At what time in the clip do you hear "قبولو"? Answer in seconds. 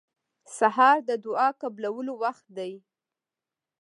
1.61-2.13